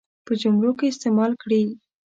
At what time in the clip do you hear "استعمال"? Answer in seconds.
0.91-1.31